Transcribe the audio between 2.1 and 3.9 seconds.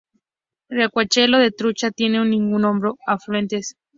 ningún nombró afluentes.